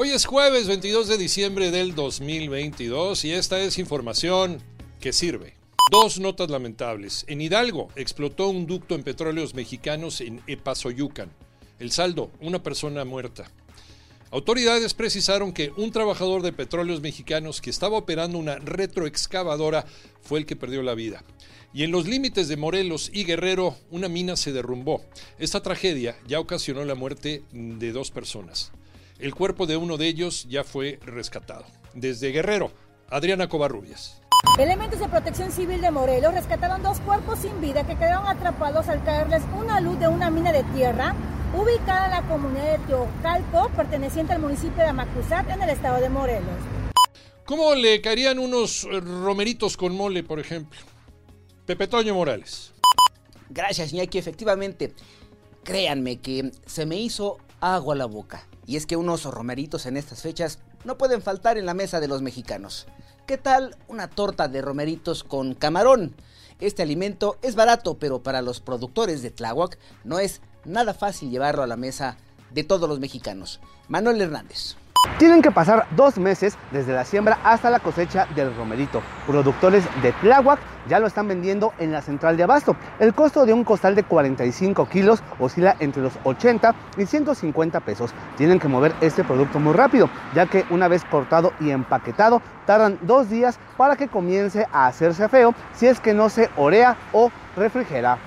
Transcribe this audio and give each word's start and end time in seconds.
Hoy 0.00 0.10
es 0.10 0.26
jueves 0.26 0.68
22 0.68 1.08
de 1.08 1.18
diciembre 1.18 1.72
del 1.72 1.96
2022 1.96 3.24
y 3.24 3.32
esta 3.32 3.58
es 3.58 3.78
información 3.78 4.62
que 5.00 5.12
sirve. 5.12 5.56
Dos 5.90 6.20
notas 6.20 6.50
lamentables. 6.50 7.24
En 7.26 7.40
Hidalgo 7.40 7.88
explotó 7.96 8.48
un 8.48 8.68
ducto 8.68 8.94
en 8.94 9.02
petróleos 9.02 9.54
mexicanos 9.54 10.20
en 10.20 10.40
Epazoyucan. 10.46 11.32
El 11.80 11.90
saldo, 11.90 12.30
una 12.40 12.62
persona 12.62 13.04
muerta. 13.04 13.50
Autoridades 14.30 14.94
precisaron 14.94 15.52
que 15.52 15.72
un 15.76 15.90
trabajador 15.90 16.42
de 16.42 16.52
petróleos 16.52 17.00
mexicanos 17.00 17.60
que 17.60 17.70
estaba 17.70 17.96
operando 17.96 18.38
una 18.38 18.54
retroexcavadora 18.54 19.84
fue 20.22 20.38
el 20.38 20.46
que 20.46 20.54
perdió 20.54 20.84
la 20.84 20.94
vida. 20.94 21.24
Y 21.74 21.82
en 21.82 21.90
los 21.90 22.06
límites 22.06 22.46
de 22.46 22.56
Morelos 22.56 23.10
y 23.12 23.24
Guerrero, 23.24 23.74
una 23.90 24.08
mina 24.08 24.36
se 24.36 24.52
derrumbó. 24.52 25.04
Esta 25.40 25.60
tragedia 25.60 26.16
ya 26.28 26.38
ocasionó 26.38 26.84
la 26.84 26.94
muerte 26.94 27.42
de 27.50 27.90
dos 27.90 28.12
personas. 28.12 28.70
El 29.18 29.34
cuerpo 29.34 29.66
de 29.66 29.76
uno 29.76 29.96
de 29.96 30.06
ellos 30.06 30.46
ya 30.48 30.62
fue 30.62 31.00
rescatado. 31.02 31.64
Desde 31.92 32.30
Guerrero, 32.30 32.70
Adriana 33.10 33.48
Covarrubias. 33.48 34.22
Elementos 34.56 35.00
de 35.00 35.08
protección 35.08 35.50
civil 35.50 35.80
de 35.80 35.90
Morelos 35.90 36.34
rescataron 36.34 36.84
dos 36.84 37.00
cuerpos 37.00 37.40
sin 37.40 37.60
vida 37.60 37.84
que 37.84 37.96
quedaron 37.96 38.28
atrapados 38.28 38.86
al 38.88 39.02
caerles 39.02 39.42
una 39.58 39.80
luz 39.80 39.98
de 39.98 40.06
una 40.06 40.30
mina 40.30 40.52
de 40.52 40.62
tierra 40.72 41.16
ubicada 41.52 42.04
en 42.04 42.10
la 42.12 42.28
comunidad 42.28 42.78
de 42.78 42.86
Teocalco, 42.86 43.70
perteneciente 43.74 44.34
al 44.34 44.40
municipio 44.40 44.76
de 44.76 44.90
Amacuzat, 44.90 45.50
en 45.50 45.62
el 45.62 45.70
estado 45.70 46.00
de 46.00 46.10
Morelos. 46.10 46.54
¿Cómo 47.44 47.74
le 47.74 48.00
caerían 48.00 48.38
unos 48.38 48.86
romeritos 49.02 49.76
con 49.76 49.96
mole, 49.96 50.22
por 50.22 50.38
ejemplo? 50.38 50.78
Pepe 51.66 51.88
Toño 51.88 52.14
Morales. 52.14 52.72
Gracias, 53.50 53.92
Iñaki. 53.92 54.18
Efectivamente, 54.18 54.92
créanme 55.64 56.18
que 56.20 56.52
se 56.66 56.86
me 56.86 56.96
hizo 56.96 57.38
agua 57.60 57.94
a 57.94 57.98
la 57.98 58.06
boca. 58.06 58.46
Y 58.68 58.76
es 58.76 58.84
que 58.84 58.96
unos 58.96 59.24
romeritos 59.24 59.86
en 59.86 59.96
estas 59.96 60.20
fechas 60.20 60.58
no 60.84 60.98
pueden 60.98 61.22
faltar 61.22 61.56
en 61.56 61.64
la 61.64 61.72
mesa 61.72 62.00
de 62.00 62.06
los 62.06 62.20
mexicanos. 62.20 62.86
¿Qué 63.26 63.38
tal 63.38 63.74
una 63.88 64.08
torta 64.08 64.46
de 64.46 64.60
romeritos 64.60 65.24
con 65.24 65.54
camarón? 65.54 66.14
Este 66.60 66.82
alimento 66.82 67.38
es 67.40 67.54
barato, 67.54 67.98
pero 67.98 68.22
para 68.22 68.42
los 68.42 68.60
productores 68.60 69.22
de 69.22 69.30
Tláhuac 69.30 69.78
no 70.04 70.18
es 70.18 70.42
nada 70.66 70.92
fácil 70.92 71.30
llevarlo 71.30 71.62
a 71.62 71.66
la 71.66 71.78
mesa 71.78 72.18
de 72.50 72.62
todos 72.62 72.90
los 72.90 73.00
mexicanos. 73.00 73.58
Manuel 73.88 74.20
Hernández. 74.20 74.76
Tienen 75.18 75.42
que 75.42 75.50
pasar 75.50 75.86
dos 75.96 76.16
meses 76.16 76.56
desde 76.70 76.92
la 76.92 77.04
siembra 77.04 77.38
hasta 77.42 77.70
la 77.70 77.80
cosecha 77.80 78.26
del 78.36 78.54
romerito. 78.54 79.02
Productores 79.26 79.84
de 80.00 80.12
Tláhuac 80.12 80.60
ya 80.88 81.00
lo 81.00 81.08
están 81.08 81.26
vendiendo 81.26 81.72
en 81.78 81.90
la 81.90 82.02
central 82.02 82.36
de 82.36 82.44
abasto. 82.44 82.76
El 83.00 83.14
costo 83.14 83.44
de 83.44 83.52
un 83.52 83.64
costal 83.64 83.96
de 83.96 84.04
45 84.04 84.88
kilos 84.88 85.22
oscila 85.40 85.74
entre 85.80 86.02
los 86.02 86.12
80 86.22 86.72
y 86.96 87.06
150 87.06 87.80
pesos. 87.80 88.14
Tienen 88.36 88.60
que 88.60 88.68
mover 88.68 88.94
este 89.00 89.24
producto 89.24 89.58
muy 89.58 89.72
rápido, 89.72 90.08
ya 90.34 90.46
que 90.46 90.64
una 90.70 90.86
vez 90.86 91.04
cortado 91.04 91.52
y 91.58 91.70
empaquetado, 91.70 92.40
tardan 92.64 92.98
dos 93.02 93.28
días 93.28 93.58
para 93.76 93.96
que 93.96 94.06
comience 94.06 94.68
a 94.72 94.86
hacerse 94.86 95.28
feo 95.28 95.52
si 95.74 95.86
es 95.86 95.98
que 95.98 96.14
no 96.14 96.28
se 96.28 96.48
orea 96.56 96.96
o 97.12 97.32
refrigera. 97.56 98.18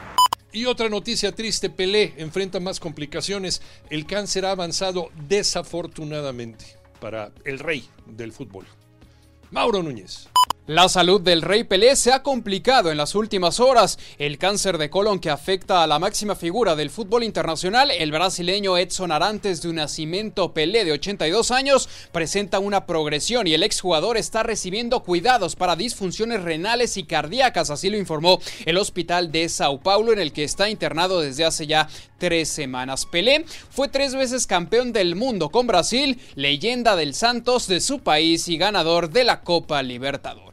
Y 0.54 0.66
otra 0.66 0.90
noticia 0.90 1.32
triste, 1.34 1.70
Pelé 1.70 2.14
enfrenta 2.18 2.60
más 2.60 2.80
complicaciones. 2.80 3.62
El 3.90 4.06
cáncer 4.06 4.46
ha 4.46 4.52
avanzado 4.52 5.10
desafortunadamente 5.28 6.66
para 7.00 7.32
el 7.46 7.60
rey 7.60 7.88
del 8.06 8.34
fútbol. 8.34 8.66
Mauro 9.50 9.82
Núñez. 9.82 10.28
La 10.68 10.88
salud 10.90 11.20
del 11.20 11.42
rey 11.42 11.64
Pelé 11.64 11.96
se 11.96 12.14
ha 12.14 12.22
complicado 12.22 12.92
en 12.92 12.98
las 12.98 13.16
últimas 13.16 13.60
horas. 13.60 13.98
El 14.20 14.38
cáncer 14.38 14.78
de 14.78 14.92
colon 14.92 15.18
que 15.18 15.32
afecta 15.32 15.82
a 15.82 15.88
la 15.88 15.98
máxima 15.98 16.36
figura 16.36 16.76
del 16.76 16.92
fútbol 16.92 17.24
internacional, 17.24 17.90
el 17.90 18.12
brasileño 18.12 18.78
Edson 18.78 19.12
Arantes 19.12 19.64
de 19.64 19.70
un 19.70 19.78
nacimiento 19.78 20.54
Pelé 20.54 20.86
de 20.86 20.92
82 20.92 21.50
años, 21.50 21.90
presenta 22.12 22.60
una 22.60 22.86
progresión 22.86 23.48
y 23.48 23.56
el 23.56 23.64
exjugador 23.64 24.18
está 24.18 24.44
recibiendo 24.44 25.02
cuidados 25.02 25.56
para 25.56 25.76
disfunciones 25.76 26.44
renales 26.44 26.96
y 26.96 27.06
cardíacas, 27.06 27.72
así 27.72 27.90
lo 27.90 27.98
informó 27.98 28.40
el 28.66 28.78
hospital 28.78 29.32
de 29.32 29.50
Sao 29.50 29.80
Paulo 29.80 30.14
en 30.14 30.20
el 30.20 30.32
que 30.32 30.44
está 30.44 30.70
internado 30.70 31.22
desde 31.22 31.44
hace 31.44 31.66
ya 31.66 31.90
tres 32.20 32.50
semanas. 32.50 33.08
Pelé 33.08 33.46
fue 33.72 33.88
tres 33.88 34.14
veces 34.14 34.46
campeón 34.46 34.94
del 34.94 35.16
mundo 35.16 35.50
con 35.50 35.66
Brasil, 35.66 36.22
leyenda 36.36 36.96
del 36.96 37.16
Santos 37.16 37.66
de 37.66 37.82
su 37.82 38.02
país 38.02 38.48
y 38.48 38.60
ganador 38.60 39.10
de 39.10 39.24
la 39.24 39.42
Copa 39.42 39.82
Libertadores. 39.82 40.51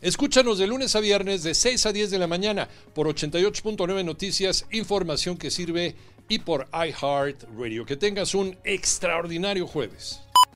Escúchanos 0.00 0.58
de 0.58 0.66
lunes 0.66 0.96
a 0.96 1.00
viernes 1.00 1.42
de 1.42 1.54
6 1.54 1.86
a 1.86 1.92
10 1.92 2.10
de 2.10 2.18
la 2.18 2.26
mañana 2.26 2.68
por 2.94 3.06
88.9 3.06 4.04
Noticias, 4.04 4.66
información 4.70 5.36
que 5.36 5.50
sirve 5.50 5.94
y 6.28 6.38
por 6.38 6.68
iHeart 6.72 7.44
Radio. 7.58 7.84
Que 7.84 7.96
tengas 7.96 8.34
un 8.34 8.56
extraordinario 8.64 9.66
jueves. 9.66 10.20